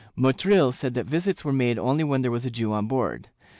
[0.17, 3.29] Motril said that visits were made only when there was a Jew on board.